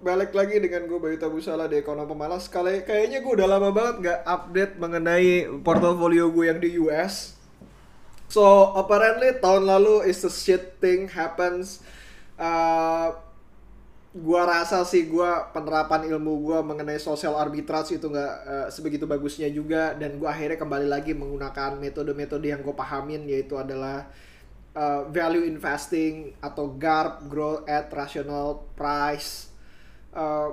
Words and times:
balik 0.00 0.32
lagi 0.32 0.56
dengan 0.56 0.88
gue 0.88 0.96
Bayu 0.96 1.20
Tabusala 1.20 1.68
di 1.68 1.76
Ekonomi 1.76 2.08
Pemalas. 2.08 2.48
Kali 2.48 2.80
kayaknya 2.88 3.20
gue 3.20 3.32
udah 3.36 3.48
lama 3.48 3.68
banget 3.68 3.94
nggak 4.00 4.20
update 4.24 4.74
mengenai 4.80 5.44
portofolio 5.60 6.32
gue 6.32 6.44
yang 6.48 6.56
di 6.56 6.80
US. 6.80 7.36
So 8.32 8.72
apparently 8.78 9.36
tahun 9.42 9.68
lalu 9.68 10.08
is 10.08 10.24
the 10.24 10.32
shit 10.32 10.80
thing 10.80 11.10
happens. 11.10 11.84
Uh, 12.40 13.12
gua 14.16 14.46
rasa 14.46 14.86
sih 14.86 15.10
gua 15.10 15.50
penerapan 15.50 16.06
ilmu 16.06 16.38
gua 16.38 16.62
mengenai 16.62 17.02
social 17.02 17.34
arbitrage 17.34 17.98
itu 17.98 18.06
nggak 18.06 18.34
uh, 18.46 18.68
sebegitu 18.70 19.04
bagusnya 19.04 19.50
juga 19.50 19.98
dan 19.98 20.14
gua 20.16 20.30
akhirnya 20.30 20.62
kembali 20.62 20.86
lagi 20.86 21.12
menggunakan 21.12 21.78
metode-metode 21.78 22.54
yang 22.54 22.62
gue 22.62 22.74
pahamin 22.74 23.26
yaitu 23.26 23.58
adalah 23.58 24.06
uh, 24.78 25.10
value 25.10 25.46
investing 25.46 26.30
atau 26.38 26.70
GARP 26.74 27.26
growth 27.26 27.66
at 27.66 27.90
rational 27.90 28.62
price 28.78 29.49
uh, 30.16 30.50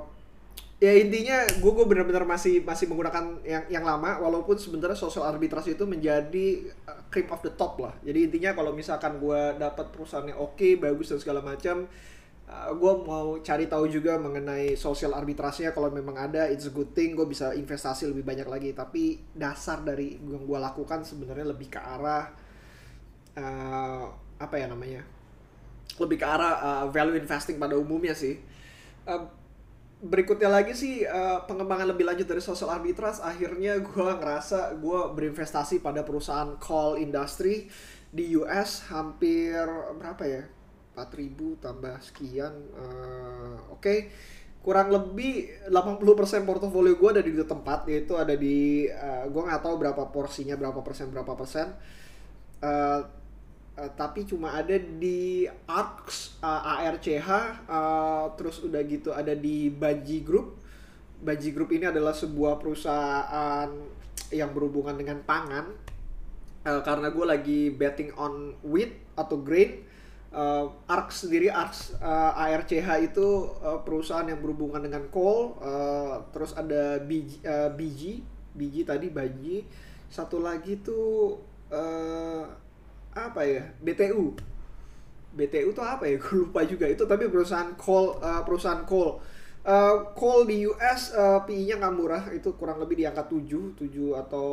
ya 0.77 0.93
intinya 0.93 1.41
gue 1.57 1.71
gue 1.73 1.85
benar-benar 1.89 2.21
masih 2.21 2.61
masih 2.61 2.85
menggunakan 2.85 3.41
yang 3.41 3.65
yang 3.65 3.81
lama 3.81 4.21
walaupun 4.21 4.61
sebenarnya 4.61 4.93
social 4.93 5.25
arbitrage 5.25 5.73
itu 5.73 5.89
menjadi 5.89 6.69
uh, 6.85 7.01
cream 7.09 7.25
of 7.33 7.41
the 7.41 7.53
top 7.57 7.81
lah. 7.81 7.97
Jadi 8.05 8.29
intinya 8.29 8.53
kalau 8.53 8.77
misalkan 8.77 9.17
gue 9.17 9.41
dapat 9.57 9.89
perusahaannya 9.89 10.37
oke 10.37 10.53
okay, 10.53 10.77
bagus 10.77 11.09
dan 11.09 11.17
segala 11.17 11.41
macam 11.41 11.89
uh, 12.45 12.71
gue 12.77 12.93
mau 13.09 13.41
cari 13.41 13.65
tahu 13.65 13.89
juga 13.89 14.21
mengenai 14.21 14.77
social 14.77 15.17
arbitrase-nya. 15.17 15.73
Kalau 15.73 15.89
memang 15.89 16.13
ada 16.13 16.45
it's 16.45 16.69
a 16.69 16.73
good 16.73 16.93
thing 16.93 17.17
gue 17.17 17.25
bisa 17.25 17.57
investasi 17.57 18.13
lebih 18.13 18.21
banyak 18.21 18.47
lagi. 18.47 18.69
Tapi 18.77 19.17
dasar 19.33 19.81
dari 19.81 20.17
yang 20.21 20.45
gue 20.45 20.59
lakukan 20.61 21.01
sebenarnya 21.01 21.57
lebih 21.57 21.73
ke 21.73 21.79
arah 21.81 22.29
uh, 23.33 24.05
apa 24.37 24.55
ya 24.61 24.69
namanya? 24.69 25.01
Lebih 25.97 26.17
ke 26.21 26.27
arah 26.27 26.53
uh, 26.61 26.85
value 26.93 27.17
investing 27.17 27.57
pada 27.57 27.73
umumnya 27.73 28.13
sih. 28.13 28.37
Uh, 29.07 29.25
berikutnya 29.97 30.45
lagi 30.45 30.77
sih 30.77 31.01
uh, 31.01 31.41
pengembangan 31.49 31.89
lebih 31.89 32.05
lanjut 32.05 32.29
dari 32.29 32.41
social 32.41 32.69
arbitrage. 32.69 33.17
Akhirnya 33.21 33.81
gue 33.81 34.09
ngerasa 34.21 34.77
gue 34.77 34.99
berinvestasi 35.17 35.81
pada 35.81 36.05
perusahaan 36.05 36.53
call 36.61 37.01
industry 37.01 37.65
di 38.13 38.37
US 38.37 38.85
hampir 38.93 39.65
berapa 39.97 40.23
ya? 40.25 40.43
4000 40.97 41.61
tambah 41.61 41.95
sekian 42.01 42.53
uh, 42.73 43.73
oke. 43.73 43.81
Okay. 43.81 43.99
kurang 44.67 44.91
lebih 44.91 45.47
80% 45.71 46.43
portofolio 46.43 46.99
gue 46.99 47.09
ada 47.15 47.23
di 47.23 47.31
dua 47.31 47.47
tempat 47.47 47.87
yaitu 47.87 48.19
ada 48.19 48.35
di 48.35 48.83
uh, 48.89 49.23
gue 49.23 49.41
nggak 49.47 49.63
tahu 49.63 49.79
berapa 49.79 50.11
porsinya 50.11 50.59
berapa 50.59 50.83
persen 50.83 51.07
berapa 51.07 51.33
persen. 51.39 51.71
Uh, 52.59 53.05
Uh, 53.77 53.93
tapi 53.93 54.25
cuma 54.25 54.57
ada 54.57 54.73
di 54.73 55.45
ARCS, 55.69 56.41
uh, 56.41 56.81
ARCH, 56.81 57.29
uh, 57.69 58.33
terus 58.33 58.65
udah 58.65 58.81
gitu 58.81 59.13
ada 59.13 59.37
di 59.37 59.69
Baji 59.69 60.25
Group. 60.25 60.57
Baji 61.21 61.53
Group 61.53 61.69
ini 61.69 61.85
adalah 61.85 62.17
sebuah 62.17 62.57
perusahaan 62.57 63.69
yang 64.33 64.49
berhubungan 64.49 64.97
dengan 64.97 65.21
pangan. 65.21 65.69
Uh, 66.65 66.81
karena 66.81 67.13
gue 67.13 67.25
lagi 67.25 67.61
betting 67.69 68.17
on 68.17 68.57
wheat 68.65 68.97
atau 69.13 69.37
grain. 69.45 69.85
Uh, 70.33 70.73
ARCS 70.89 71.29
sendiri, 71.29 71.53
ARCS, 71.53 72.01
uh, 72.01 72.33
ARCH 72.33 72.89
itu 72.99 73.27
uh, 73.61 73.79
perusahaan 73.85 74.25
yang 74.25 74.41
berhubungan 74.41 74.81
dengan 74.81 75.05
coal. 75.13 75.53
Uh, 75.61 76.25
terus 76.33 76.57
ada 76.57 76.97
BG, 77.05 77.45
uh, 77.45 77.69
BG, 77.77 78.25
BG 78.57 78.89
tadi 78.89 79.13
Baji. 79.13 79.69
Satu 80.09 80.41
lagi 80.41 80.81
tuh 80.81 81.37
uh, 81.69 82.43
apa 83.17 83.41
ya? 83.41 83.63
BTU 83.81 84.37
BTU 85.37 85.69
tuh 85.71 85.85
apa 85.85 86.09
ya? 86.09 86.17
Gue 86.17 86.49
lupa 86.49 86.65
juga. 86.65 86.89
Itu 86.89 87.05
tapi 87.05 87.29
perusahaan 87.29 87.77
call 87.77 88.17
uh, 88.17 88.41
perusahaan 88.41 88.81
call. 88.83 89.21
Uh, 89.67 90.15
call 90.15 90.47
di 90.47 90.63
US 90.63 91.11
uh, 91.11 91.43
PI-nya 91.45 91.77
nggak 91.77 91.93
murah. 91.93 92.23
Itu 92.33 92.57
kurang 92.57 92.81
lebih 92.81 92.97
di 92.97 93.05
angka 93.05 93.29
7 93.29 93.77
7 93.77 94.21
atau 94.25 94.49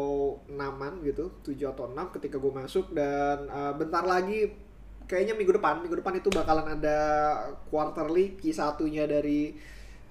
6 0.51 1.09
gitu. 1.09 1.25
7 1.41 1.73
atau 1.73 1.85
6 1.89 2.15
ketika 2.21 2.37
gue 2.37 2.53
masuk. 2.53 2.93
Dan 2.93 3.49
uh, 3.49 3.73
bentar 3.73 4.05
lagi 4.05 4.53
kayaknya 5.09 5.33
minggu 5.39 5.57
depan. 5.57 5.81
Minggu 5.81 6.05
depan 6.05 6.21
itu 6.21 6.29
bakalan 6.29 6.77
ada 6.77 6.99
quarterly 7.73 8.37
Q 8.37 8.53
satunya 8.53 9.09
dari 9.09 9.57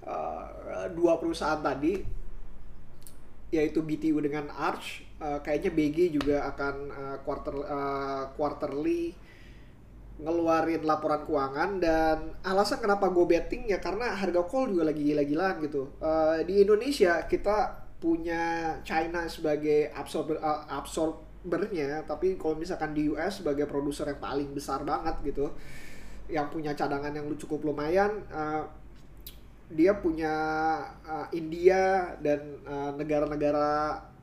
uh, 0.02 0.90
dua 0.90 1.16
perusahaan 1.22 1.62
tadi 1.62 2.24
yaitu 3.54 3.86
BTU 3.86 4.18
dengan 4.18 4.50
Arch 4.50 5.06
uh, 5.24 5.38
kayaknya 5.40 5.72
BG 5.72 5.98
juga 6.20 6.44
akan 6.52 6.74
uh, 6.92 7.16
quarter 7.24 7.56
uh, 7.64 8.24
quarterly 8.36 9.16
ngeluarin 10.14 10.86
laporan 10.86 11.26
keuangan 11.26 11.82
dan 11.82 12.38
alasan 12.46 12.78
kenapa 12.78 13.10
gue 13.10 13.26
betting 13.26 13.66
ya 13.66 13.82
karena 13.82 14.14
harga 14.14 14.46
call 14.46 14.70
juga 14.70 14.94
lagi 14.94 15.02
gila-gilaan 15.02 15.58
gitu. 15.64 15.90
Uh, 15.98 16.38
di 16.46 16.62
Indonesia 16.62 17.26
kita 17.26 17.82
punya 17.98 18.76
China 18.86 19.26
sebagai 19.26 19.90
absorber 19.90 20.38
uh, 20.38 20.68
absorbernya 20.70 22.06
tapi 22.06 22.38
kalau 22.38 22.54
misalkan 22.54 22.94
di 22.94 23.10
US 23.10 23.42
sebagai 23.42 23.66
produser 23.66 24.06
yang 24.12 24.20
paling 24.22 24.48
besar 24.54 24.86
banget 24.86 25.18
gitu 25.24 25.50
yang 26.30 26.46
punya 26.48 26.76
cadangan 26.76 27.10
yang 27.10 27.26
cukup 27.34 27.64
lumayan 27.66 28.22
uh, 28.30 28.62
dia 29.72 29.96
punya 29.98 30.36
uh, 31.08 31.26
India 31.32 32.14
dan 32.20 32.60
negara-negara 33.00 33.98
uh, 33.98 34.13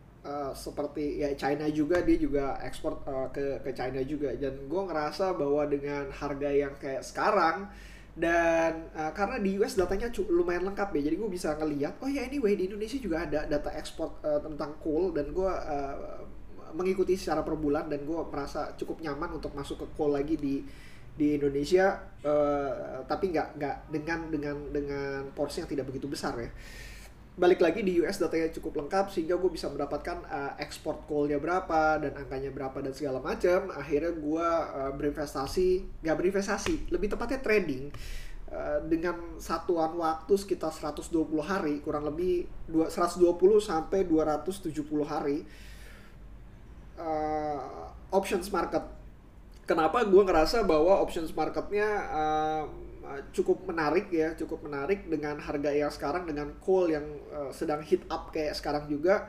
seperti 0.54 1.18
ya 1.18 1.34
China 1.34 1.66
juga 1.74 2.06
dia 2.06 2.14
juga 2.14 2.54
ekspor 2.62 3.02
uh, 3.10 3.30
ke 3.34 3.58
ke 3.66 3.74
China 3.74 4.02
juga. 4.06 4.30
Dan 4.38 4.70
gue 4.70 4.82
ngerasa 4.86 5.34
bahwa 5.34 5.66
dengan 5.66 6.14
harga 6.14 6.50
yang 6.50 6.78
kayak 6.78 7.02
sekarang 7.02 7.66
dan 8.14 8.92
uh, 8.94 9.10
karena 9.16 9.40
di 9.42 9.58
US 9.58 9.74
datanya 9.74 10.14
lumayan 10.30 10.62
lengkap 10.70 10.94
ya. 10.94 11.10
Jadi 11.10 11.16
gue 11.18 11.30
bisa 11.30 11.58
ngeliat 11.58 11.98
oh 12.06 12.10
ya 12.10 12.22
anyway 12.22 12.54
di 12.54 12.70
Indonesia 12.70 13.02
juga 13.02 13.26
ada 13.26 13.50
data 13.50 13.74
ekspor 13.74 14.22
uh, 14.22 14.38
tentang 14.46 14.78
coal. 14.78 15.10
Dan 15.10 15.34
gue 15.34 15.50
uh, 15.50 16.22
mengikuti 16.78 17.18
secara 17.18 17.42
per 17.42 17.58
bulan 17.58 17.90
dan 17.90 18.06
gue 18.06 18.20
merasa 18.30 18.78
cukup 18.78 19.02
nyaman 19.02 19.42
untuk 19.42 19.58
masuk 19.58 19.82
ke 19.82 19.88
coal 19.98 20.14
lagi 20.14 20.38
di 20.38 20.62
di 21.18 21.34
Indonesia. 21.34 21.98
Uh, 22.22 23.02
tapi 23.10 23.34
nggak 23.34 23.58
nggak 23.58 23.76
dengan 23.90 24.20
dengan 24.30 24.58
dengan 24.70 25.34
porsi 25.34 25.66
yang 25.66 25.70
tidak 25.74 25.90
begitu 25.90 26.06
besar 26.06 26.38
ya 26.38 26.54
balik 27.32 27.64
lagi 27.64 27.80
di 27.80 27.96
US 28.04 28.20
datanya 28.20 28.52
cukup 28.52 28.84
lengkap 28.84 29.08
sehingga 29.08 29.40
gue 29.40 29.48
bisa 29.48 29.72
mendapatkan 29.72 30.20
uh, 30.28 30.60
ekspor 30.60 31.08
coalnya 31.08 31.40
berapa 31.40 31.96
dan 32.04 32.12
angkanya 32.20 32.52
berapa 32.52 32.84
dan 32.84 32.92
segala 32.92 33.24
macam 33.24 33.72
akhirnya 33.72 34.12
gue 34.12 34.48
uh, 34.76 34.92
berinvestasi 34.92 36.04
nggak 36.04 36.18
berinvestasi 36.20 36.92
lebih 36.92 37.08
tepatnya 37.08 37.40
trading 37.40 37.88
uh, 38.52 38.84
dengan 38.84 39.40
satuan 39.40 39.96
waktu 39.96 40.34
sekitar 40.36 40.76
120 40.76 41.08
hari 41.40 41.80
kurang 41.80 42.04
lebih 42.04 42.52
120 42.68 43.24
sampai 43.64 44.04
270 44.04 44.76
hari 45.08 45.48
uh, 47.00 47.88
options 48.12 48.52
market. 48.52 48.84
Kenapa 49.64 50.04
gue 50.04 50.20
ngerasa 50.20 50.68
bahwa 50.68 51.00
options 51.00 51.32
marketnya 51.32 51.88
uh, 52.12 52.64
Eh, 53.12 53.22
cukup 53.36 53.68
menarik 53.68 54.08
ya, 54.08 54.32
cukup 54.40 54.64
menarik 54.64 55.08
dengan 55.12 55.36
harga 55.36 55.72
yang 55.72 55.92
sekarang 55.92 56.24
dengan 56.24 56.56
coal 56.64 56.88
yang 56.88 57.04
uh, 57.28 57.52
sedang 57.52 57.84
hit 57.84 58.08
up 58.08 58.32
kayak 58.32 58.56
sekarang 58.56 58.88
juga. 58.88 59.28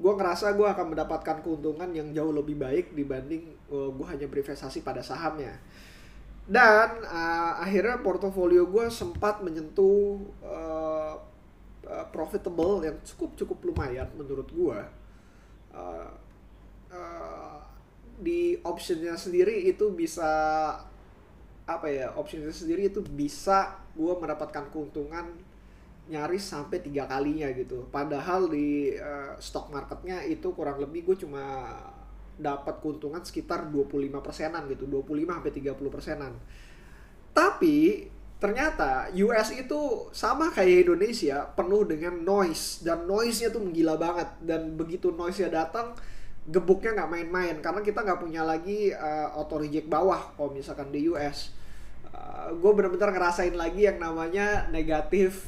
Gue 0.00 0.16
ngerasa 0.16 0.56
gue 0.56 0.66
akan 0.66 0.96
mendapatkan 0.96 1.44
keuntungan 1.44 1.92
yang 1.92 2.10
jauh 2.10 2.32
lebih 2.34 2.58
baik 2.58 2.96
dibanding 2.96 3.54
uh, 3.70 3.86
eh, 3.86 3.90
gue 3.94 4.06
hanya 4.10 4.26
berinvestasi 4.26 4.82
pada 4.82 5.04
sahamnya. 5.04 5.54
Dan 6.50 7.06
uh, 7.06 7.62
akhirnya 7.62 8.02
portofolio 8.02 8.66
gue 8.66 8.90
sempat 8.90 9.38
menyentuh 9.46 10.18
uh, 10.42 11.14
profitable 12.10 12.82
yang 12.82 12.98
cukup 13.06 13.38
cukup 13.38 13.58
lumayan 13.62 14.10
menurut 14.18 14.50
gue. 14.50 14.80
Uh, 15.70 16.10
uh, 16.90 17.62
di 18.20 18.58
optionnya 18.66 19.14
sendiri 19.14 19.70
itu 19.70 19.94
bisa 19.94 20.28
apa 21.78 21.86
ya 21.86 22.10
option 22.18 22.42
itu 22.42 22.66
sendiri 22.66 22.90
itu 22.90 23.04
bisa 23.04 23.78
gue 23.94 24.12
mendapatkan 24.18 24.66
keuntungan 24.74 25.30
nyaris 26.10 26.42
sampai 26.42 26.82
tiga 26.82 27.06
kalinya 27.06 27.46
gitu. 27.54 27.86
Padahal 27.94 28.50
di 28.50 28.98
uh, 28.98 29.38
stock 29.38 29.70
marketnya 29.70 30.26
itu 30.26 30.50
kurang 30.50 30.82
lebih 30.82 31.06
gue 31.06 31.16
cuma 31.22 31.70
dapat 32.40 32.82
keuntungan 32.82 33.22
sekitar 33.22 33.68
25 33.70 34.10
persenan 34.18 34.66
gitu 34.66 34.90
25 34.90 35.06
sampai 35.30 35.52
30 35.54 35.94
persenan. 35.94 36.32
Tapi 37.30 38.10
ternyata 38.40 39.12
US 39.20 39.54
itu 39.54 40.10
sama 40.10 40.50
kayak 40.50 40.88
Indonesia 40.88 41.46
penuh 41.52 41.84
dengan 41.86 42.16
noise 42.24 42.82
dan 42.82 43.06
noise-nya 43.06 43.54
tuh 43.54 43.62
menggila 43.62 43.94
banget. 43.94 44.28
Dan 44.42 44.74
begitu 44.74 45.14
noise-nya 45.14 45.52
datang 45.52 45.94
gebuknya 46.48 46.96
nggak 46.96 47.10
main-main 47.12 47.56
karena 47.60 47.80
kita 47.84 48.02
nggak 48.02 48.20
punya 48.20 48.42
lagi 48.42 48.90
uh, 48.90 49.30
auto 49.36 49.60
reject 49.60 49.86
bawah 49.86 50.32
kalau 50.34 50.50
misalkan 50.50 50.88
di 50.88 51.06
US 51.12 51.52
gue 52.56 52.72
bener-bener 52.74 53.10
ngerasain 53.14 53.54
lagi 53.54 53.86
yang 53.86 54.02
namanya 54.02 54.66
negatif 54.72 55.46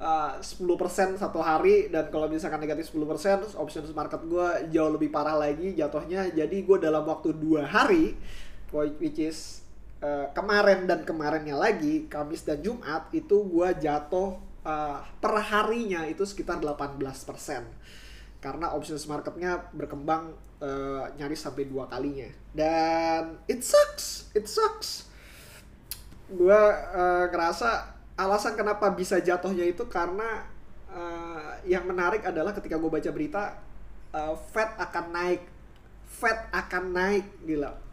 uh, 0.00 0.36
10% 0.40 1.20
satu 1.20 1.40
hari. 1.40 1.88
Dan 1.88 2.08
kalau 2.12 2.28
misalkan 2.28 2.60
negatif 2.60 2.92
10% 2.92 3.56
options 3.56 3.90
market 3.96 4.20
gue 4.24 4.48
jauh 4.72 4.92
lebih 4.92 5.08
parah 5.08 5.36
lagi 5.36 5.72
jatuhnya. 5.72 6.28
Jadi 6.32 6.64
gue 6.64 6.78
dalam 6.80 7.04
waktu 7.04 7.32
dua 7.36 7.64
hari 7.64 8.16
which 8.74 9.22
is 9.22 9.64
uh, 10.04 10.28
kemarin 10.36 10.84
dan 10.84 11.06
kemarinnya 11.06 11.56
lagi 11.56 12.04
Kamis 12.10 12.44
dan 12.44 12.60
Jumat 12.60 13.08
itu 13.14 13.46
gue 13.46 13.68
jatuh 13.80 14.36
uh, 14.66 15.00
per 15.22 15.34
harinya 15.40 16.04
itu 16.04 16.26
sekitar 16.26 16.60
18% 16.60 17.00
karena 18.36 18.76
options 18.76 19.08
marketnya 19.08 19.64
berkembang 19.72 20.36
uh, 20.60 21.08
nyaris 21.16 21.40
sampai 21.40 21.64
dua 21.66 21.88
kalinya. 21.88 22.28
Dan 22.52 23.40
it 23.48 23.64
sucks 23.64 24.28
it 24.36 24.44
sucks 24.44 25.08
gue 26.26 26.62
uh, 26.96 27.24
ngerasa 27.30 27.94
alasan 28.16 28.58
kenapa 28.58 28.90
bisa 28.90 29.22
jatuhnya 29.22 29.62
itu 29.68 29.86
karena 29.86 30.42
uh, 30.90 31.54
yang 31.68 31.86
menarik 31.86 32.24
adalah 32.26 32.50
ketika 32.56 32.80
gue 32.80 32.90
baca 32.90 33.10
berita 33.12 33.42
uh, 34.16 34.34
Fed 34.54 34.70
akan 34.80 35.06
naik. 35.12 35.42
Fed 36.06 36.38
akan 36.50 36.84
naik 36.96 37.24
gila. 37.44 37.86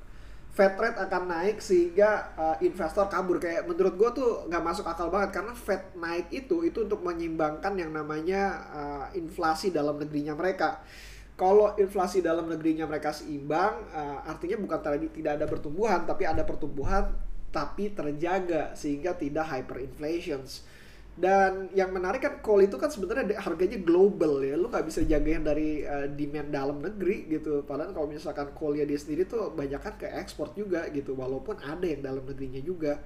Fed 0.53 0.77
rate 0.77 1.01
akan 1.01 1.33
naik 1.33 1.57
sehingga 1.65 2.29
uh, 2.37 2.55
investor 2.61 3.09
kabur. 3.09 3.41
Kayak 3.41 3.65
menurut 3.65 3.97
gue 3.97 4.09
tuh 4.21 4.29
nggak 4.45 4.61
masuk 4.61 4.85
akal 4.85 5.09
banget 5.09 5.33
karena 5.33 5.53
Fed 5.57 5.97
naik 5.97 6.29
itu 6.29 6.61
itu 6.61 6.85
untuk 6.85 7.01
menyimbangkan 7.01 7.73
yang 7.73 7.89
namanya 7.89 8.61
uh, 8.69 9.05
inflasi 9.17 9.73
dalam 9.73 9.97
negerinya 9.97 10.37
mereka. 10.37 10.85
Kalau 11.33 11.73
inflasi 11.81 12.21
dalam 12.21 12.45
negerinya 12.45 12.85
mereka 12.85 13.09
seimbang, 13.09 13.81
uh, 13.89 14.21
artinya 14.29 14.61
bukan 14.61 15.09
tidak 15.09 15.41
ada 15.41 15.49
pertumbuhan, 15.49 16.05
tapi 16.05 16.29
ada 16.29 16.45
pertumbuhan 16.45 17.09
tapi 17.53 17.93
terjaga 17.93 18.73
sehingga 18.73 19.13
tidak 19.13 19.45
hyperinflations. 19.45 20.65
Dan 21.13 21.69
yang 21.77 21.93
menarik 21.93 22.25
kan 22.25 22.41
coal 22.41 22.65
itu 22.65 22.73
kan 22.81 22.89
sebenarnya 22.89 23.37
harganya 23.37 23.77
global 23.77 24.41
ya. 24.41 24.57
Lu 24.57 24.73
nggak 24.73 24.89
bisa 24.89 25.05
jagain 25.05 25.45
dari 25.45 25.85
uh, 25.85 26.09
demand 26.09 26.49
dalam 26.49 26.81
negeri 26.81 27.29
gitu. 27.29 27.61
Padahal 27.61 27.93
kalau 27.93 28.09
misalkan 28.09 28.49
coalnya 28.57 28.89
dia 28.89 28.97
sendiri 28.97 29.29
tuh 29.29 29.53
banyak 29.53 29.77
kan 29.77 29.93
ke 30.01 30.09
ekspor 30.09 30.57
juga 30.57 30.89
gitu. 30.89 31.13
Walaupun 31.13 31.61
ada 31.61 31.85
yang 31.85 32.01
dalam 32.01 32.25
negerinya 32.25 32.65
juga. 32.65 32.97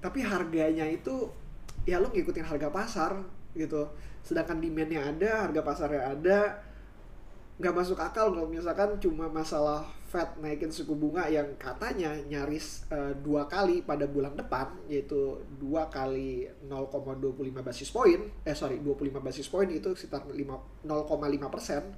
Tapi 0.00 0.24
harganya 0.24 0.88
itu 0.88 1.28
ya 1.84 2.00
lu 2.00 2.08
ngikutin 2.08 2.48
harga 2.48 2.72
pasar 2.72 3.20
gitu. 3.52 3.92
Sedangkan 4.24 4.64
demandnya 4.64 5.04
ada, 5.04 5.44
harga 5.44 5.60
pasarnya 5.60 6.02
ada. 6.16 6.64
Nggak 7.60 7.74
masuk 7.76 8.00
akal 8.00 8.32
kalau 8.32 8.48
misalkan 8.48 8.96
cuma 9.04 9.28
masalah 9.28 9.84
Fed 10.08 10.40
naikin 10.40 10.72
suku 10.72 10.96
bunga 10.96 11.28
yang 11.28 11.52
katanya 11.60 12.16
nyaris 12.24 12.88
uh, 12.88 13.12
dua 13.20 13.44
kali 13.44 13.84
pada 13.84 14.08
bulan 14.08 14.32
depan 14.32 14.72
yaitu 14.88 15.36
dua 15.60 15.92
kali 15.92 16.48
0,25 16.64 17.60
basis 17.60 17.92
point 17.92 18.24
eh 18.48 18.56
sorry 18.56 18.80
25 18.80 19.20
basis 19.20 19.52
point 19.52 19.68
itu 19.68 19.92
sekitar 19.92 20.24
0,5 20.24 20.88
persen 21.52 21.92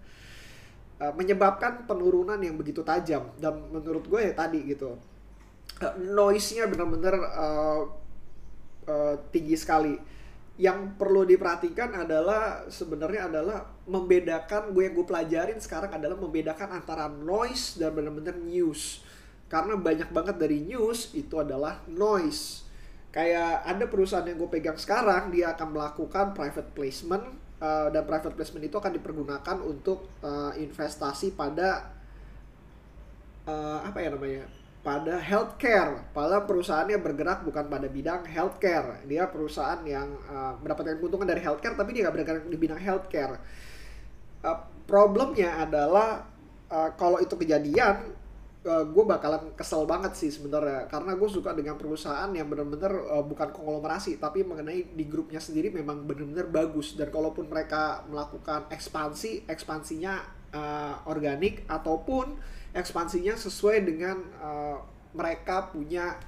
uh, 1.01 1.12
menyebabkan 1.17 1.89
penurunan 1.89 2.37
yang 2.39 2.61
begitu 2.61 2.85
tajam. 2.85 3.33
Dan 3.41 3.73
menurut 3.73 4.05
gue 4.07 4.21
ya 4.21 4.33
tadi 4.37 4.61
gitu 4.69 4.95
uh, 5.81 5.95
noise-nya 5.97 6.69
benar-benar 6.69 7.17
uh, 7.17 7.83
uh, 8.87 9.15
tinggi 9.33 9.57
sekali. 9.57 9.97
Yang 10.61 10.93
perlu 11.01 11.25
diperhatikan 11.25 11.97
adalah 11.97 12.69
sebenarnya 12.69 13.33
adalah 13.33 13.65
membedakan 13.91 14.71
gue 14.71 14.83
yang 14.87 14.95
gue 14.95 15.07
pelajarin 15.07 15.59
sekarang 15.59 15.91
adalah 15.91 16.15
membedakan 16.15 16.79
antara 16.79 17.11
noise 17.11 17.75
dan 17.75 17.91
benar-benar 17.91 18.39
news 18.39 19.03
karena 19.51 19.75
banyak 19.75 20.15
banget 20.15 20.39
dari 20.39 20.63
news 20.63 21.11
itu 21.19 21.35
adalah 21.43 21.83
noise 21.91 22.63
kayak 23.11 23.67
ada 23.67 23.91
perusahaan 23.91 24.23
yang 24.23 24.39
gue 24.39 24.51
pegang 24.51 24.79
sekarang 24.79 25.35
dia 25.35 25.51
akan 25.51 25.75
melakukan 25.75 26.31
private 26.31 26.71
placement 26.71 27.27
uh, 27.59 27.91
dan 27.91 28.07
private 28.07 28.39
placement 28.39 28.63
itu 28.63 28.79
akan 28.79 28.95
dipergunakan 28.95 29.57
untuk 29.67 30.07
uh, 30.23 30.55
investasi 30.55 31.35
pada 31.35 31.91
uh, 33.51 33.83
apa 33.83 33.99
ya 33.99 34.15
namanya 34.15 34.47
pada 34.81 35.21
healthcare. 35.21 36.09
Pada 36.17 36.45
perusahaannya 36.49 36.99
bergerak 37.01 37.45
bukan 37.45 37.69
pada 37.69 37.87
bidang 37.89 38.25
healthcare. 38.25 39.05
Dia 39.05 39.29
perusahaan 39.29 39.81
yang 39.85 40.09
uh, 40.29 40.57
mendapatkan 40.61 40.97
keuntungan 40.97 41.29
dari 41.29 41.45
healthcare, 41.45 41.77
tapi 41.77 41.93
dia 41.93 42.09
nggak 42.09 42.15
bergerak 42.17 42.45
di 42.49 42.59
bidang 42.59 42.81
healthcare. 42.81 43.37
Problemnya 44.91 45.63
adalah 45.63 46.27
uh, 46.67 46.91
kalau 46.99 47.23
itu 47.23 47.39
kejadian, 47.39 48.11
uh, 48.67 48.83
gue 48.83 49.05
bakalan 49.07 49.55
kesel 49.55 49.87
banget 49.87 50.19
sih 50.19 50.35
sebenarnya. 50.35 50.91
Karena 50.91 51.15
gue 51.15 51.29
suka 51.31 51.55
dengan 51.55 51.79
perusahaan 51.79 52.27
yang 52.35 52.51
benar-benar 52.51 52.91
uh, 53.07 53.23
bukan 53.23 53.55
konglomerasi, 53.55 54.19
tapi 54.19 54.43
mengenai 54.43 54.91
di 54.91 55.05
grupnya 55.07 55.39
sendiri 55.39 55.71
memang 55.71 56.11
benar-benar 56.11 56.51
bagus. 56.51 56.99
Dan 56.99 57.15
kalaupun 57.15 57.47
mereka 57.47 58.03
melakukan 58.11 58.67
ekspansi, 58.67 59.47
ekspansinya 59.47 60.27
uh, 60.51 61.07
organik 61.07 61.63
ataupun 61.71 62.35
ekspansinya 62.75 63.39
sesuai 63.39 63.87
dengan 63.87 64.19
uh, 64.43 64.79
mereka 65.15 65.71
punya 65.71 66.19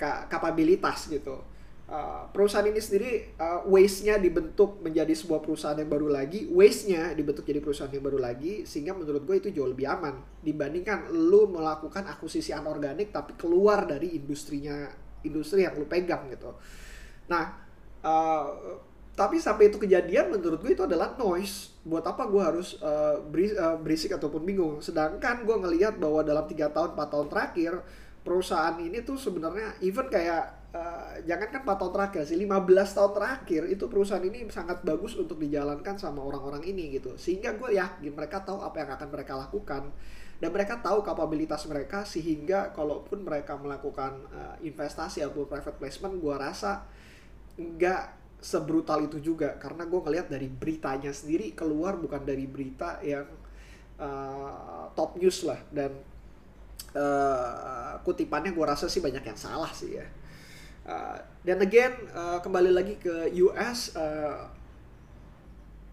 ka 0.00 0.32
kapabilitas 0.32 1.12
gitu. 1.12 1.51
Uh, 1.92 2.24
perusahaan 2.32 2.64
ini 2.64 2.80
sendiri 2.80 3.36
uh, 3.36 3.68
waste-nya 3.68 4.16
dibentuk 4.16 4.80
menjadi 4.80 5.12
sebuah 5.12 5.44
perusahaan 5.44 5.76
yang 5.76 5.92
baru 5.92 6.08
lagi, 6.08 6.48
waste-nya 6.48 7.12
dibentuk 7.12 7.44
jadi 7.44 7.60
perusahaan 7.60 7.92
yang 7.92 8.00
baru 8.00 8.16
lagi, 8.16 8.64
sehingga 8.64 8.96
menurut 8.96 9.28
gue 9.28 9.36
itu 9.36 9.52
jauh 9.52 9.68
lebih 9.68 9.84
aman 9.92 10.24
dibandingkan 10.40 11.12
lu 11.12 11.52
melakukan 11.52 12.08
akuisisi 12.08 12.56
anorganik 12.56 13.12
tapi 13.12 13.36
keluar 13.36 13.84
dari 13.84 14.16
industrinya 14.16 14.88
industri 15.20 15.68
yang 15.68 15.76
lu 15.76 15.84
pegang 15.84 16.32
gitu. 16.32 16.56
Nah, 17.28 17.60
uh, 18.00 18.80
tapi 19.12 19.36
sampai 19.36 19.68
itu 19.68 19.76
kejadian 19.76 20.32
menurut 20.32 20.64
gue 20.64 20.72
itu 20.72 20.88
adalah 20.88 21.12
noise. 21.20 21.76
Buat 21.84 22.08
apa 22.08 22.24
gue 22.24 22.40
harus 22.40 22.80
uh, 22.80 23.20
berisik 23.84 24.16
ataupun 24.16 24.48
bingung? 24.48 24.80
Sedangkan 24.80 25.44
gue 25.44 25.56
ngelihat 25.60 26.00
bahwa 26.00 26.24
dalam 26.24 26.48
tiga 26.48 26.72
tahun 26.72 26.96
4 26.96 27.12
tahun 27.12 27.28
terakhir 27.28 27.72
perusahaan 28.24 28.80
ini 28.80 29.04
tuh 29.04 29.20
sebenarnya 29.20 29.76
even 29.84 30.08
kayak 30.08 30.61
uh, 30.72 31.14
jangan 31.28 31.48
kan 31.52 31.60
4 31.64 31.80
tahun 31.80 31.92
terakhir 31.92 32.22
sih 32.26 32.38
15 32.40 32.96
tahun 32.96 33.12
terakhir 33.12 33.62
itu 33.68 33.84
perusahaan 33.86 34.24
ini 34.24 34.48
sangat 34.48 34.80
bagus 34.82 35.14
untuk 35.14 35.38
dijalankan 35.38 35.96
sama 36.00 36.24
orang-orang 36.24 36.64
ini 36.64 36.96
gitu. 36.96 37.14
Sehingga 37.20 37.54
gue 37.56 37.76
yakin 37.76 38.12
mereka 38.12 38.42
tahu 38.42 38.64
apa 38.64 38.82
yang 38.82 38.90
akan 38.96 39.08
mereka 39.12 39.32
lakukan. 39.36 39.92
Dan 40.42 40.50
mereka 40.50 40.82
tahu 40.82 41.06
kapabilitas 41.06 41.62
mereka 41.70 42.02
sehingga 42.02 42.74
kalaupun 42.74 43.22
mereka 43.22 43.54
melakukan 43.54 44.26
uh, 44.34 44.58
investasi 44.58 45.22
atau 45.22 45.46
private 45.46 45.78
placement 45.78 46.18
gue 46.18 46.34
rasa 46.34 46.82
nggak 47.54 48.02
sebrutal 48.42 49.06
itu 49.06 49.22
juga. 49.22 49.54
Karena 49.62 49.86
gue 49.86 50.00
ngeliat 50.02 50.26
dari 50.26 50.50
beritanya 50.50 51.14
sendiri 51.14 51.54
keluar 51.54 51.94
bukan 51.94 52.26
dari 52.26 52.50
berita 52.50 52.98
yang 53.06 53.22
uh, 54.02 54.90
top 54.98 55.14
news 55.22 55.46
lah. 55.46 55.62
Dan 55.70 55.94
uh, 56.98 58.02
kutipannya 58.02 58.50
gue 58.50 58.66
rasa 58.66 58.90
sih 58.90 58.98
banyak 58.98 59.22
yang 59.22 59.38
salah 59.38 59.70
sih 59.70 59.94
ya 59.94 60.21
uh, 60.86 61.18
dan 61.42 61.58
again 61.62 61.92
uh, 62.14 62.38
kembali 62.38 62.70
lagi 62.70 62.94
ke 62.98 63.34
US 63.42 63.94
uh, 63.98 64.46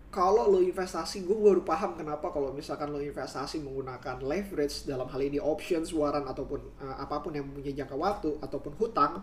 kalau 0.09 0.49
lo 0.49 0.59
investasi 0.65 1.21
gue 1.21 1.37
baru 1.37 1.61
paham 1.61 1.93
kenapa 1.93 2.33
kalau 2.33 2.49
misalkan 2.49 2.89
lo 2.89 2.97
investasi 2.97 3.61
menggunakan 3.61 4.25
leverage 4.25 4.89
dalam 4.89 5.05
hal 5.05 5.21
ini 5.21 5.37
options 5.37 5.93
waran 5.93 6.25
ataupun 6.25 6.81
uh, 6.81 6.97
apa 6.97 7.21
pun 7.21 7.37
yang 7.37 7.45
punya 7.45 7.69
jangka 7.73 7.93
waktu 7.93 8.29
ataupun 8.41 8.73
hutang 8.81 9.21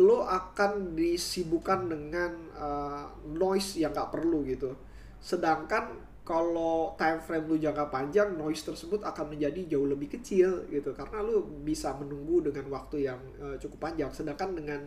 lo 0.00 0.24
akan 0.24 0.96
disibukkan 0.96 1.92
dengan 1.92 2.32
uh, 2.56 3.04
noise 3.36 3.76
yang 3.76 3.92
gak 3.92 4.08
perlu 4.08 4.40
gitu. 4.48 4.72
Sedangkan 5.20 5.92
kalau 6.30 6.94
time 6.94 7.18
frame 7.18 7.50
lu 7.50 7.58
jangka 7.58 7.90
panjang, 7.90 8.38
noise 8.38 8.62
tersebut 8.62 9.02
akan 9.02 9.34
menjadi 9.34 9.74
jauh 9.74 9.90
lebih 9.90 10.14
kecil 10.14 10.62
gitu 10.70 10.94
karena 10.94 11.26
lu 11.26 11.42
bisa 11.66 11.90
menunggu 11.98 12.46
dengan 12.46 12.70
waktu 12.70 13.10
yang 13.10 13.18
uh, 13.42 13.58
cukup 13.58 13.90
panjang. 13.90 14.14
Sedangkan 14.14 14.54
dengan 14.54 14.86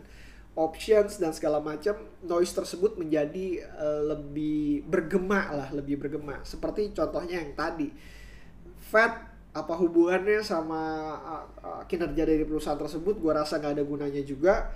options 0.55 1.19
dan 1.19 1.35
segala 1.35 1.59
macam, 1.59 1.99
noise 2.23 2.55
tersebut 2.55 2.95
menjadi 2.95 3.59
uh, 3.75 4.15
lebih 4.15 4.87
bergema 4.87 5.51
lah, 5.51 5.69
lebih 5.75 5.99
bergema. 5.99 6.39
Seperti 6.47 6.95
contohnya 6.95 7.43
yang 7.43 7.51
tadi, 7.59 7.91
Fed 8.79 9.11
apa 9.51 9.73
hubungannya 9.75 10.39
sama 10.39 10.79
uh, 11.19 11.45
uh, 11.59 11.83
kinerja 11.91 12.23
dari 12.23 12.47
perusahaan 12.47 12.79
tersebut? 12.79 13.19
Gua 13.19 13.43
rasa 13.43 13.59
nggak 13.59 13.75
ada 13.75 13.83
gunanya 13.83 14.23
juga 14.23 14.71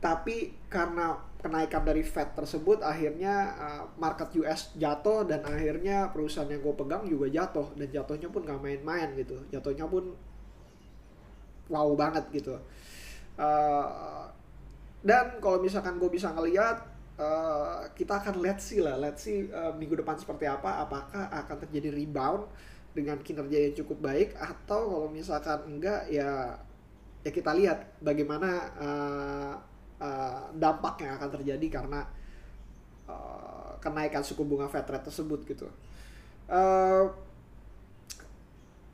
tapi 0.00 0.52
karena 0.68 1.16
kenaikan 1.40 1.86
dari 1.86 2.02
Fed 2.02 2.34
tersebut 2.34 2.82
akhirnya 2.82 3.54
uh, 3.56 3.84
market 3.96 4.34
US 4.42 4.74
jatuh 4.74 5.22
dan 5.24 5.46
akhirnya 5.46 6.10
perusahaan 6.10 6.48
yang 6.50 6.60
gue 6.60 6.74
pegang 6.74 7.06
juga 7.06 7.26
jatuh 7.30 7.70
dan 7.78 7.88
jatuhnya 7.88 8.28
pun 8.28 8.42
gak 8.42 8.60
main-main 8.60 9.14
gitu. 9.14 9.38
Jatuhnya 9.54 9.86
pun 9.86 10.12
wow 11.70 11.88
banget 11.94 12.24
gitu. 12.34 12.58
Uh, 13.38 14.26
dan 15.06 15.38
kalau 15.38 15.62
misalkan 15.62 16.02
gue 16.02 16.10
bisa 16.10 16.34
ngeliat 16.34 16.82
uh, 17.20 17.86
kita 17.94 18.18
akan 18.20 18.42
lihat 18.42 18.58
sih 18.58 18.80
lah 18.80 18.96
lihat 18.98 19.16
sih 19.20 19.46
uh, 19.48 19.70
minggu 19.76 20.02
depan 20.02 20.16
seperti 20.16 20.48
apa 20.48 20.82
apakah 20.82 21.30
akan 21.30 21.56
terjadi 21.68 21.92
rebound 21.94 22.48
dengan 22.96 23.20
kinerja 23.20 23.70
yang 23.70 23.74
cukup 23.76 23.98
baik 24.00 24.32
atau 24.40 24.88
kalau 24.88 25.08
misalkan 25.12 25.60
enggak 25.68 26.08
ya 26.08 26.56
ya 27.20 27.30
kita 27.30 27.52
lihat 27.52 28.00
bagaimana 28.00 28.50
uh, 28.80 29.54
uh, 30.00 30.48
dampak 30.56 31.02
yang 31.04 31.16
akan 31.16 31.30
terjadi 31.40 31.66
karena 31.82 32.00
uh, 33.08 33.76
kenaikan 33.80 34.24
suku 34.24 34.42
bunga 34.42 34.68
Fed 34.68 34.86
rate 34.88 35.06
tersebut 35.06 35.40
gitu. 35.46 35.68
Uh, 36.46 37.10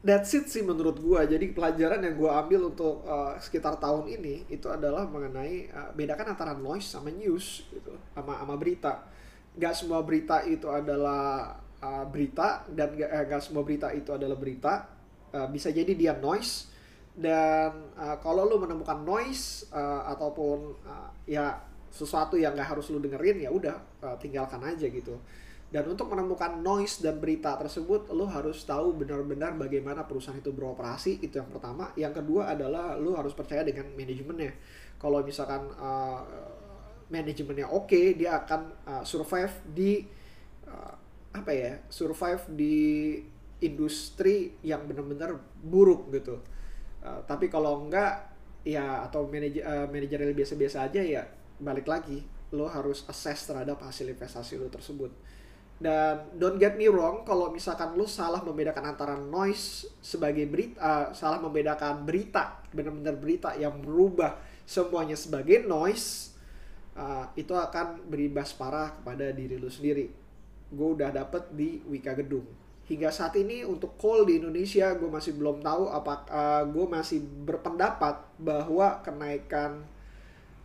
that's 0.02 0.34
it 0.34 0.50
sih 0.50 0.60
menurut 0.66 0.98
gua. 0.98 1.24
Jadi 1.24 1.54
pelajaran 1.54 2.02
yang 2.02 2.18
gua 2.18 2.42
ambil 2.42 2.68
untuk 2.68 3.06
uh, 3.06 3.38
sekitar 3.38 3.78
tahun 3.78 4.10
ini 4.10 4.50
itu 4.50 4.66
adalah 4.66 5.06
mengenai 5.06 5.70
uh, 5.70 5.90
bedakan 5.94 6.34
antara 6.34 6.52
noise 6.58 6.90
sama 6.90 7.08
news 7.14 7.64
gitu 7.70 7.94
sama 8.12 8.36
sama 8.42 8.54
berita. 8.58 9.06
Gak 9.52 9.74
semua 9.76 10.00
berita 10.00 10.42
itu 10.48 10.64
adalah 10.66 11.54
uh, 11.84 12.04
berita 12.08 12.64
dan 12.72 12.96
gak, 12.96 13.10
eh, 13.10 13.24
gak 13.28 13.42
semua 13.44 13.62
berita 13.62 13.92
itu 13.92 14.10
adalah 14.10 14.36
berita. 14.36 14.88
Uh, 15.32 15.48
bisa 15.48 15.72
jadi 15.72 15.92
dia 15.96 16.12
noise 16.16 16.71
dan 17.12 17.92
uh, 17.96 18.16
kalau 18.24 18.48
lu 18.48 18.56
menemukan 18.56 19.04
noise 19.04 19.68
uh, 19.68 20.08
ataupun 20.16 20.72
uh, 20.88 21.12
ya 21.28 21.60
sesuatu 21.92 22.40
yang 22.40 22.56
gak 22.56 22.72
harus 22.72 22.88
lu 22.88 23.04
dengerin 23.04 23.44
ya 23.44 23.52
udah 23.52 23.76
uh, 24.00 24.16
tinggalkan 24.16 24.64
aja 24.64 24.88
gitu 24.88 25.20
dan 25.72 25.88
untuk 25.88 26.12
menemukan 26.12 26.60
noise 26.60 27.00
dan 27.00 27.16
berita 27.16 27.56
tersebut, 27.56 28.12
lo 28.12 28.28
harus 28.28 28.60
tahu 28.68 28.92
benar-benar 28.92 29.56
bagaimana 29.56 30.04
perusahaan 30.04 30.36
itu 30.36 30.52
beroperasi. 30.52 31.24
Itu 31.24 31.40
yang 31.40 31.48
pertama. 31.48 31.96
Yang 31.96 32.20
kedua 32.20 32.52
adalah 32.52 33.00
lo 33.00 33.16
harus 33.16 33.32
percaya 33.32 33.64
dengan 33.64 33.88
manajemennya. 33.96 34.52
Kalau 35.00 35.24
misalkan 35.24 35.72
uh, 35.80 36.20
manajemennya 37.08 37.72
oke, 37.72 37.88
okay, 37.88 38.12
dia 38.12 38.44
akan 38.44 38.60
uh, 38.84 39.04
survive 39.08 39.64
di 39.64 40.04
uh, 40.68 40.92
apa 41.32 41.50
ya? 41.56 41.80
Survive 41.88 42.52
di 42.52 42.76
industri 43.64 44.52
yang 44.60 44.84
benar-benar 44.84 45.40
buruk 45.64 46.12
gitu. 46.12 46.36
Uh, 47.02 47.20
tapi 47.26 47.50
kalau 47.50 47.82
enggak, 47.82 48.30
ya 48.62 49.02
atau 49.02 49.26
manajer 49.26 49.66
uh, 49.66 49.86
manajer 49.90 50.22
biasa-biasa 50.30 50.86
aja 50.86 51.02
ya 51.02 51.22
balik 51.58 51.90
lagi 51.90 52.22
lo 52.54 52.70
harus 52.70 53.02
assess 53.10 53.50
terhadap 53.50 53.74
hasil 53.82 54.06
investasi 54.06 54.54
lo 54.54 54.70
tersebut 54.70 55.10
dan 55.82 56.30
don't 56.38 56.62
get 56.62 56.78
me 56.78 56.86
wrong, 56.86 57.26
kalau 57.26 57.50
misalkan 57.50 57.98
lu 57.98 58.06
salah 58.06 58.38
membedakan 58.38 58.94
antara 58.94 59.18
noise 59.18 59.90
sebagai 59.98 60.46
berita, 60.46 60.78
uh, 60.78 61.06
salah 61.10 61.42
membedakan 61.42 62.06
berita, 62.06 62.62
benar-benar 62.70 63.18
berita 63.18 63.50
yang 63.58 63.82
merubah 63.82 64.38
semuanya 64.62 65.18
sebagai 65.18 65.66
noise, 65.66 66.38
uh, 66.94 67.26
itu 67.34 67.50
akan 67.50 68.06
berimbas 68.06 68.54
parah 68.54 68.94
kepada 68.94 69.34
diri 69.34 69.58
lu 69.58 69.66
sendiri. 69.66 70.06
Gue 70.70 70.94
udah 70.94 71.10
dapet 71.10 71.50
di 71.50 71.82
Wika 71.90 72.14
Gedung. 72.14 72.46
Hingga 72.82 73.14
saat 73.14 73.38
ini 73.38 73.62
untuk 73.62 73.94
call 73.94 74.26
di 74.26 74.42
Indonesia, 74.42 74.90
gue 74.98 75.06
masih 75.06 75.38
belum 75.38 75.62
tahu 75.62 75.86
apa 75.86 76.26
uh, 76.26 76.62
gue 76.66 76.86
masih 76.90 77.22
berpendapat 77.22 78.18
bahwa 78.42 78.98
kenaikan 79.06 79.86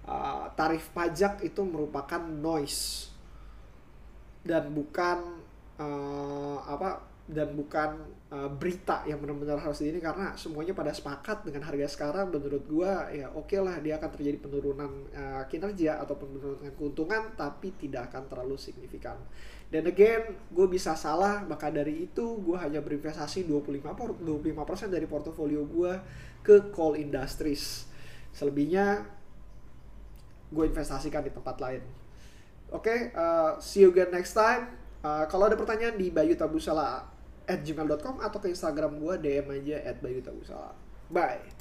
uh, 0.02 0.50
tarif 0.58 0.90
pajak 0.98 1.46
itu 1.46 1.62
merupakan 1.62 2.18
noise. 2.26 3.14
Dan 4.42 4.74
bukan 4.74 5.46
uh, 5.78 6.58
apa 6.66 7.06
dan 7.28 7.52
bukan 7.54 8.08
uh, 8.32 8.48
berita 8.48 9.04
yang 9.06 9.22
benar-benar 9.22 9.62
harus 9.62 9.86
ini. 9.86 10.02
Karena 10.02 10.34
semuanya 10.34 10.74
pada 10.74 10.90
sepakat 10.90 11.46
dengan 11.46 11.70
harga 11.70 11.86
sekarang. 11.86 12.34
Menurut 12.34 12.66
gua 12.66 13.14
ya 13.14 13.30
oke 13.30 13.54
okay 13.54 13.62
lah 13.62 13.78
dia 13.78 14.02
akan 14.02 14.10
terjadi 14.18 14.42
penurunan 14.42 14.90
uh, 15.14 15.46
kinerja 15.46 16.02
atau 16.02 16.18
penurunan 16.18 16.66
keuntungan 16.74 17.38
tapi 17.38 17.78
tidak 17.78 18.10
akan 18.10 18.26
terlalu 18.26 18.58
signifikan. 18.58 19.22
Dan 19.68 19.84
again, 19.84 20.32
gue 20.48 20.68
bisa 20.72 20.96
salah, 20.96 21.44
maka 21.44 21.68
dari 21.68 22.08
itu 22.08 22.40
gue 22.40 22.56
hanya 22.56 22.80
berinvestasi 22.80 23.44
25 23.44 23.84
25% 24.24 24.88
dari 24.88 25.04
portofolio 25.04 25.68
gue 25.68 25.94
ke 26.40 26.72
coal 26.72 26.96
industries. 26.96 27.84
Selebihnya 28.32 29.04
gue 30.48 30.66
investasikan 30.72 31.20
di 31.20 31.32
tempat 31.36 31.60
lain. 31.60 31.84
Oke, 32.72 32.88
okay, 32.88 33.00
uh, 33.16 33.60
see 33.60 33.84
you 33.84 33.92
again 33.92 34.12
next 34.12 34.32
time. 34.36 34.72
Uh, 35.04 35.28
kalau 35.28 35.52
ada 35.52 35.60
pertanyaan 35.60 35.96
di 35.96 36.12
bayutabusala 36.12 37.04
at 37.48 37.60
gmail.com 37.64 38.20
atau 38.20 38.40
ke 38.44 38.52
Instagram 38.52 39.00
gue 39.00 39.14
DM 39.24 39.48
aja 39.52 39.78
at 39.88 40.00
bayutabusala. 40.04 40.76
Bye. 41.08 41.56